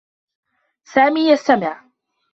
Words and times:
سامي 0.83 1.27
يستمع. 1.31 1.85